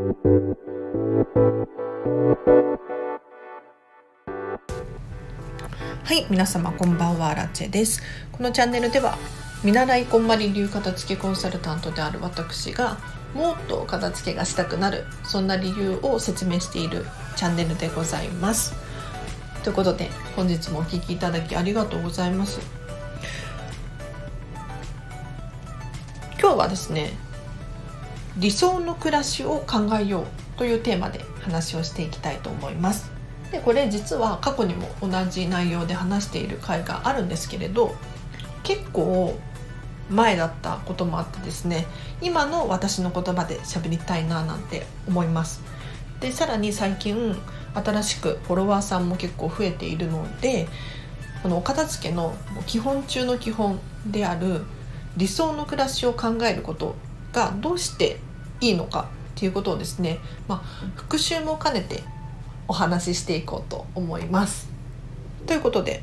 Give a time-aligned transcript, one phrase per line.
[0.00, 0.06] は
[6.14, 8.02] い皆様こんばんはラチェです。
[8.32, 9.18] このチャンネルでは
[9.62, 12.96] 見習いこんまり流片付けコンサルタントである私が
[13.34, 17.04] もっと片付けがしたくなるそんな理由を説明している
[17.36, 18.74] チャンネルでございます。
[19.62, 22.58] ということで本日もお聴きいただきありがとうございます。
[26.40, 27.12] 今日はですね
[28.36, 30.26] 理想の暮らしを考えよう
[30.56, 33.10] というテーマで話をしていきたいと思います。
[33.50, 37.96] でこれ実は過去にも同じ内容で話している回があるんですけれど
[38.62, 39.36] 結構
[40.08, 41.86] 前だったこともあってですね
[42.20, 45.62] 今の私の言葉で喋りたいななんて思います。
[46.20, 47.34] でさらに最近
[47.74, 50.68] 新しくフォロワーさんも結構増えているので
[51.42, 52.34] このお片付けの
[52.66, 54.62] 基本中の基本である
[55.16, 56.94] 理想の暮らしを考えること
[57.32, 58.18] がどうして
[58.60, 60.58] いいのかっていうことをですね、まあ、
[60.96, 62.02] 復習も兼ねて
[62.68, 64.68] お話ししていこうと思います。
[65.46, 66.02] ということで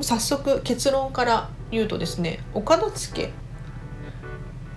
[0.00, 3.32] 早速結論から言うとですねお片付け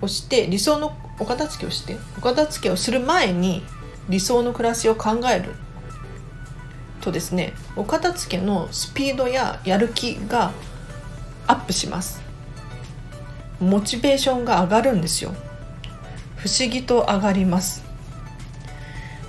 [0.00, 3.62] をして理想のお片付けをしてお片付けをする前に
[4.08, 5.54] 理想の暮らしを考える
[7.00, 10.52] とですねお片付けのスピードややる気が
[11.46, 12.19] アップします
[13.60, 15.34] モチベーションが上がるんですよ
[16.36, 17.84] 不思議と上がります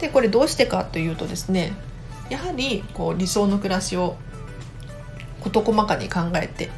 [0.00, 1.72] でこれどうしてかというとですね
[2.28, 4.16] やはりこう理想の暮らしを
[5.40, 6.70] 事細かに考えて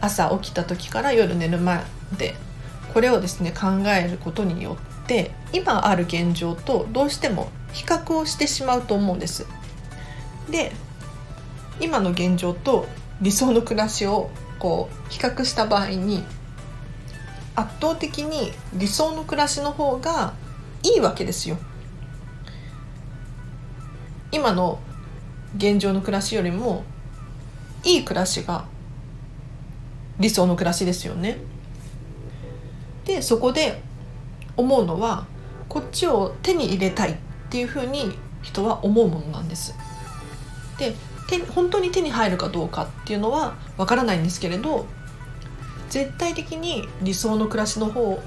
[0.00, 1.84] 朝起きた時から夜寝るま
[2.18, 2.34] で
[2.92, 9.46] これをですね考えることによって今ある現状とどうしても比較をしてしまうと思うんです。
[10.50, 10.72] で
[11.80, 12.86] 今の現状と
[13.20, 16.24] 理想の暮らしをこう比較した場合に
[17.56, 20.34] 圧倒的に理想の暮らしの方が
[20.82, 21.56] いいわけですよ。
[24.30, 24.78] 今の
[25.56, 26.84] 現状の暮らしよりも
[27.82, 28.66] いい暮らしが
[30.18, 31.38] 理想の暮らしですよね。
[33.04, 33.82] でそこで
[34.56, 35.26] 思うのは
[35.68, 37.16] こっちを手に入れたいっ
[37.48, 39.74] ていうふうに人は思うものなんです。
[40.78, 40.94] で
[41.28, 44.86] 手本当に手に入るかどうかっていうのはわからないんですけれど
[45.90, 48.20] 絶対的に理想の暮らしの方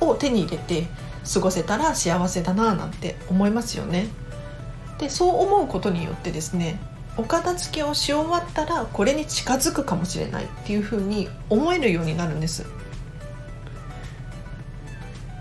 [0.00, 0.86] を手に入れて
[1.32, 4.08] 過ごせたら幸せだななんて思いますよね。
[4.98, 6.78] でそう思うことによってですね
[7.16, 12.64] お片付けをし終わったらこれに近づくかもしれないっていうふうに思えるようになるんです。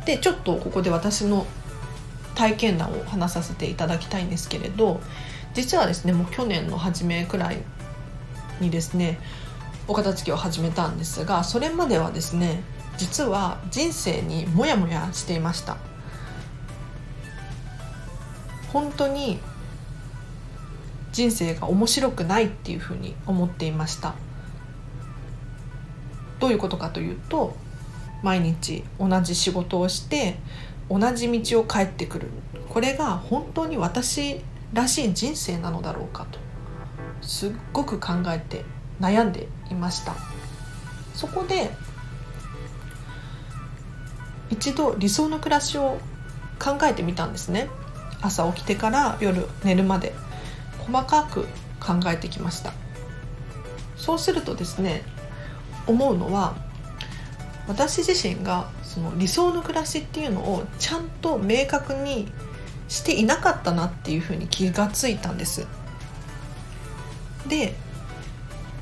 [0.05, 1.45] でちょっとここで私の
[2.35, 4.99] 体験談を話させていただきたいんですけれど
[5.53, 7.57] 実はですねもう去年の初めくらい
[8.59, 9.19] にですね
[9.91, 12.63] お片付けを始めたんですがそれまではですね
[12.97, 15.77] 実は人生にモヤモヤしていました。
[18.71, 19.39] 本当に
[21.11, 24.15] 人生が面白くないっていうふうに思っていました。
[26.39, 27.57] どういうことかというと
[28.23, 30.37] 毎日同じ仕事をして
[30.89, 32.29] 同じ道を帰ってくる。
[32.69, 34.39] これが本当に私
[34.71, 36.39] らしい人生なのだろうかと
[37.21, 38.63] すっごく考えて
[39.01, 40.15] 悩んでいました。
[41.13, 41.71] そこで
[44.49, 45.97] 一度理想の暮らしを
[46.59, 47.69] 考えてみたんですね。
[48.21, 50.13] 朝起きてから夜寝るまで
[50.79, 51.47] 細かく
[51.79, 52.71] 考えてきました。
[53.97, 55.03] そうするとですね
[55.87, 56.55] 思うのは
[57.67, 62.31] 私自身がその理想の暮らしっていうのをちゃんと明確に
[62.87, 65.65] していなかったなっていうふうに気がついたんです。
[67.47, 67.75] で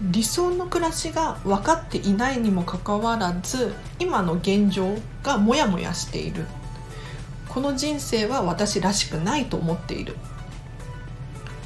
[0.02, 6.46] 理想の暮らしが分かっていないにもかかわらず今の現状がモヤモヤしている。
[7.50, 10.16] この人生は私らしくないと思っている。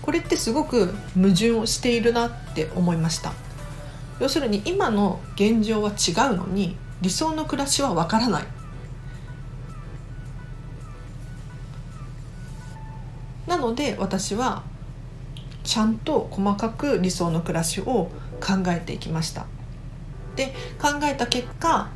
[0.01, 3.33] これってすごく矛盾をしているなって思いました。
[4.19, 8.43] 要するに今の現状は違うのに理想の暮らしは分からない。
[13.47, 14.63] なので私は
[15.63, 18.09] ちゃんと細かく理想の暮らしを
[18.43, 19.45] 考えていきました。
[20.35, 21.89] で考えた結果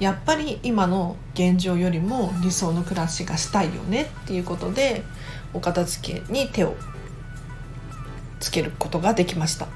[0.00, 5.04] やっぱり今の現状よりも理想の暮らしがしたいよねっていうことで
[5.52, 6.74] お片付けに手を
[8.40, 9.68] つけることができました。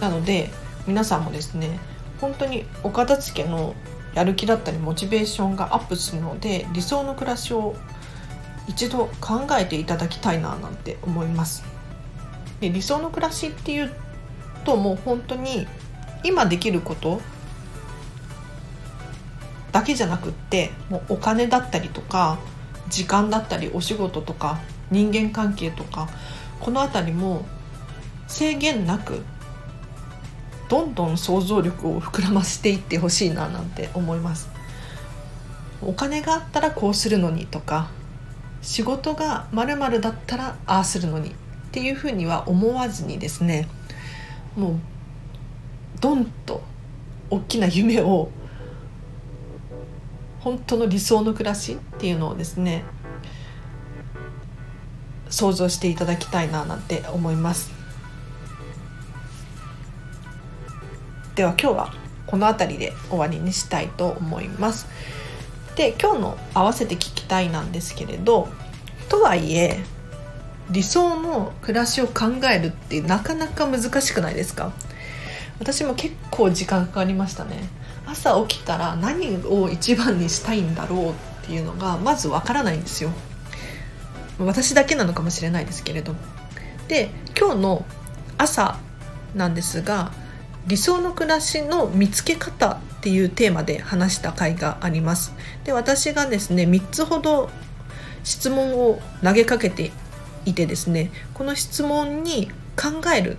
[0.00, 0.50] なので
[0.86, 1.78] 皆さんもですね
[2.20, 3.74] 本当にお片付けの
[4.14, 7.76] やる気だったりモチベーションがアップするので理想の暮らしを
[8.66, 11.64] 一度考えていただきたいななんて思います。
[12.60, 13.94] で理想の暮らしっていう
[14.66, 15.66] ともう本当に
[16.24, 17.20] 今できること
[19.70, 22.38] だけじゃなくってもうお金だったりとか
[22.88, 24.58] 時間だったりお仕事とか
[24.90, 26.08] 人間関係とか
[26.60, 27.46] この辺りも
[28.26, 29.22] 制限なく
[30.68, 34.48] どんどん想像力を膨らませていってほしいななんて思います。
[35.80, 37.88] お金があったらこうするのにとか
[38.62, 41.32] 仕事がまるだったらああするのにっ
[41.70, 43.68] ていうふうには思わずにですね
[44.56, 44.78] もう
[46.00, 46.62] ドンと
[47.30, 48.30] 大きな夢を
[50.40, 52.84] 本当の理想の暮らしっていうのをですね
[55.28, 57.72] 想像していただきたいななんて思います。
[61.34, 61.94] では今日は
[62.26, 64.86] この辺りで終わりにしたいと思います。
[65.76, 68.48] で今日の合わせて聞きたいなんですけれど
[69.10, 69.84] とはいえ
[70.70, 74.72] 理想の暮らしを考えるってなかなか難しくないですか？
[75.58, 77.68] 私も結構時間かかりましたね。
[78.06, 81.14] 朝起きたら何を一番にしたいんだろうっ
[81.46, 83.10] ていうのがまずわからないんですよ。
[84.38, 86.14] 私だけなのかもしれないですけれど
[86.88, 87.84] で今日の
[88.36, 88.78] 朝
[89.34, 90.12] なんですが
[90.66, 95.32] 理想の暮らしの見つけ方っていうテーマで話した回があります。
[95.64, 97.48] で私がですね3つほど
[98.24, 99.90] 質問を投げかけて
[100.46, 103.36] いてですねこの質問に考える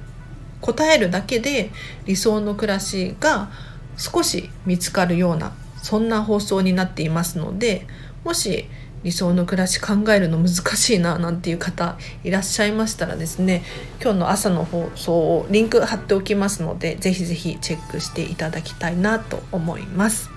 [0.62, 1.72] 答えるだけで
[2.06, 3.50] 理想の暮らしが
[3.98, 7.88] 少し見つかるようなそんな放送になっていますので
[8.24, 8.66] もし
[9.04, 13.64] 理想の暮らし考えるの難しいななんていう方いらっしゃいましたらですね
[14.02, 20.30] 今日の朝の放送をリンク貼っておきますのでぜひぜひチェックしていただきたいなと思います。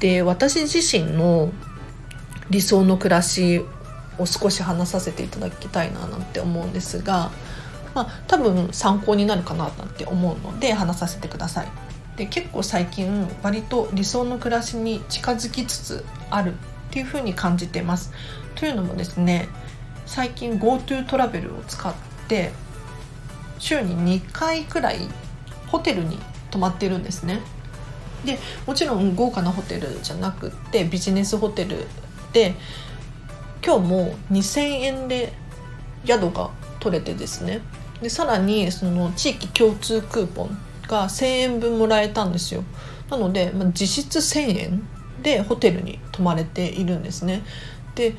[0.00, 1.52] で私自身の
[2.50, 3.64] 理想の暮らし
[4.18, 7.30] を少し話させていただきたいななんて思うんですが、
[7.94, 11.68] まあ、多分参考になるかななんて思うので話させてください。
[12.16, 16.56] で結構最近割と理想の暮らしに近づきつつあるっ
[16.90, 18.12] ていうふうに感じてます。
[18.54, 19.48] というのもですね
[20.06, 21.92] 最近 GoTo トラベルを使っ
[22.28, 22.52] て
[23.58, 25.08] 週に2回くらい
[25.66, 26.18] ホテルに
[26.50, 27.40] 泊まってるんですね。
[28.24, 31.86] でもちろん豪華なホテルじゃなくってビジネスホテル
[32.32, 32.54] で
[33.64, 35.32] 今日も2,000円で
[36.04, 36.50] 宿が
[36.80, 37.62] 取れてですね。
[38.02, 42.62] でさらにその地域共通クーポンが1,000円分もらえたんですよ。
[43.10, 44.82] なので、まあ、実質1,000円
[45.22, 47.42] でホテルに泊まれているんですね。
[47.94, 48.14] で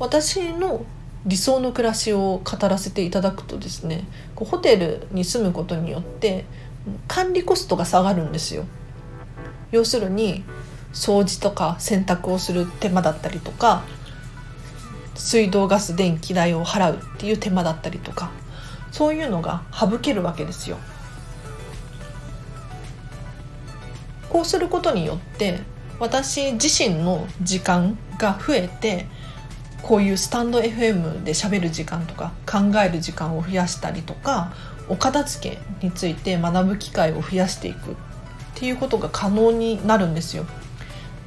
[0.00, 0.84] 私の
[1.26, 4.04] 理想の暮らしを語らせていただくとですね
[4.34, 6.44] こうホテルに住むことによって
[7.06, 8.64] 管理コストが下がるんですよ。
[9.70, 10.42] 要するに
[10.92, 13.84] 掃除とか洗濯をする手間だったりとか
[15.18, 18.30] 水道ガス電気代を払うっていう手間だったりとか
[18.92, 20.78] そういうのが省けるわけですよ。
[24.30, 25.60] こうすることによって
[25.98, 29.06] 私自身の時間が増えて
[29.82, 34.52] こういうスタンド FM で喋る時間とか考える時間を増やしたりとか
[34.88, 37.94] お片付けについて学ぶ機会を増やしていくっ
[38.54, 40.46] ていうことが可能になるんですよ。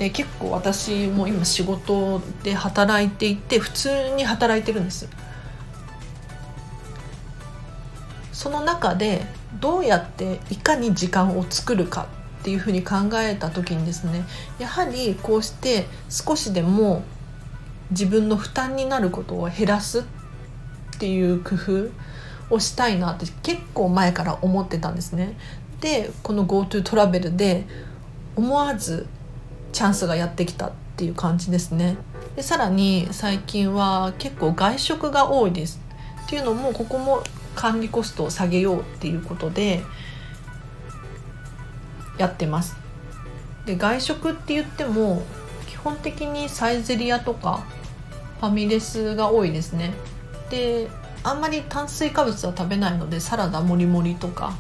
[0.01, 5.07] で結構私も今仕事で働いていて普通に働いてるんです
[8.33, 9.23] その中で
[9.59, 12.07] どうやっていかに時間を作るか
[12.39, 14.25] っていうふうに考えた時にですね
[14.57, 17.03] やはりこうして少しでも
[17.91, 20.03] 自分の負担になることを減らすっ
[20.97, 21.53] ていう工
[22.49, 25.37] 夫をしたいなって結構前から思ってたんですね。
[25.79, 27.65] でこの GoTo トラベルで
[28.35, 29.05] 思わず
[29.71, 31.97] チャンスがやってきたっていう感じですね。
[32.35, 35.81] でさらに最近は結構外食が多いです
[36.25, 37.23] っていうのもここも
[37.55, 39.81] 管理コストを下げようっていうことで
[42.17, 42.75] やってます。
[43.65, 45.23] で外食って言っても
[45.67, 47.63] 基本的にサイゼリアとか
[48.39, 49.93] ファミレスが多いですね。
[50.49, 50.89] で
[51.23, 54.53] あんまり炭水化物は食べないのでサラダもりもりとか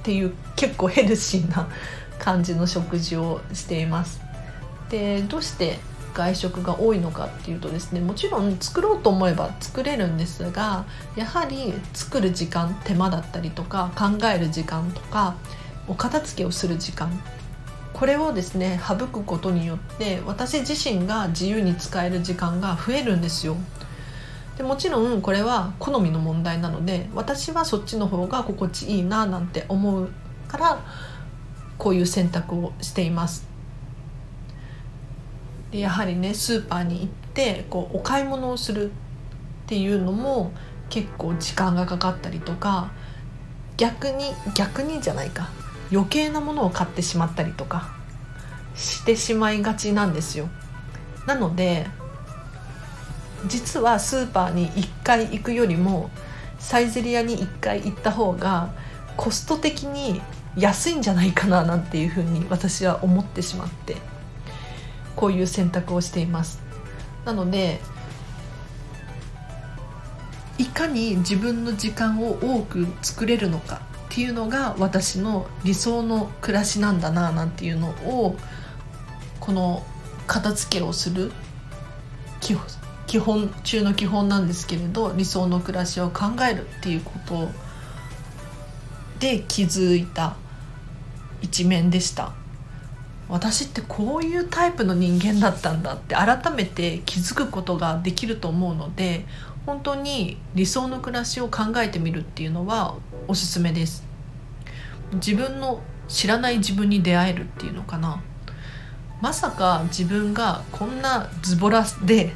[0.00, 1.68] っていう結構ヘルシーな
[2.20, 4.20] 感じの食事をしています。
[4.90, 5.78] でどうして
[6.14, 10.84] 外食が多いのかっていうとですねもちろん作ろうと思えば作れるんですが
[11.16, 15.36] やはり作る時間手間だったりとか考える時間とか
[15.86, 17.10] お片付けをする時間
[17.92, 23.56] これをですね省くことによって私自身が自由に使える時間が増えるんですよ。
[24.56, 30.10] でもちろんこれは好みの問題なので私はそっちの方が心地いいななんて思う
[30.48, 30.80] から
[31.80, 33.44] こういう選択をしています。
[35.72, 38.92] でやはりねスーパーに行ってこうお買い物をするっ
[39.66, 40.52] ていうのも
[40.90, 42.90] 結構時間がかかったりとか
[43.76, 45.48] 逆に逆にじゃないか。
[45.92, 47.90] 余計なものを買ってしまったりとか
[48.76, 50.48] してしまいがちなんですよ。
[51.26, 51.86] なので
[53.46, 56.10] 実はスーパーに1回行くよりも
[56.58, 58.70] サイゼリヤに1回行った方が
[59.16, 60.20] コスト的に
[60.56, 63.96] 安いんじゃないかななんていうふうに私は思ってしまって
[65.16, 66.62] こういう選択をしています。
[67.24, 67.80] なので
[70.58, 73.80] いかに自分の時間を多く作れるのか
[74.10, 78.36] っていうのが私の理想の暮らしなんだななんていうのを
[79.38, 79.84] この
[80.26, 81.32] 片付けをする
[82.40, 82.66] 基本
[83.06, 87.48] 基本中の基本なんですけれど理想の暮らしを考えるっていうこと
[89.20, 90.36] で気づいた
[91.40, 92.32] 一面でした。
[93.28, 99.24] 私ってこういうタイプの人間だったんだって改めて気づくことができると思うので
[99.66, 102.96] 本当に理想の暮らしを考えてみるっていうのは
[103.28, 104.04] おすすめです。
[105.14, 108.20] 自分の知らない自分に出会えるっていうのかな。
[109.20, 112.32] まさか自分がこんなズボラで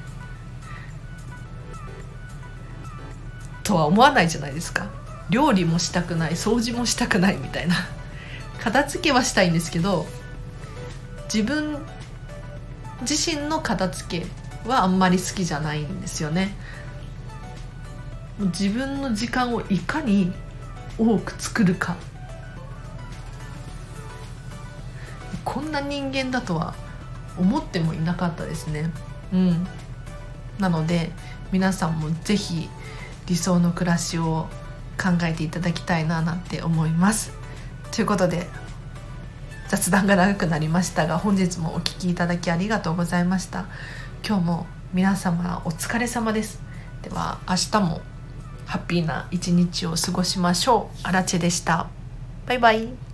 [3.65, 4.87] とは思わないじゃないですか。
[5.31, 7.77] 料理もしたくない掃除もしたくないみたいな。
[8.61, 10.07] 片付けはしたいんですけど
[11.33, 11.79] 自分
[13.03, 14.27] 自身の片付け
[14.69, 16.55] はあんまり好きじゃないんですよね。
[18.39, 20.33] 自分の時間をいかに
[20.99, 21.97] 多く作るか。
[25.45, 26.75] こんな人間だとは
[27.39, 28.91] 思ってもいなかったですね。
[29.33, 29.67] うん。
[30.59, 31.11] なので
[31.53, 32.69] 皆さんも是非
[33.27, 34.49] 理想の暮らしを
[35.01, 37.33] 考えていただきたいななんて思います。
[37.93, 38.47] ということで
[39.69, 43.67] 雑談が長くなりましたが本日もお聴きいただきありがとうございました。
[44.27, 46.61] 今日も皆様お疲れ様です。
[47.03, 48.01] では明日も
[48.67, 50.99] ハッピーな一日を過ごしましょう。
[51.03, 51.89] アラチェでした。
[52.47, 53.14] バイバイ。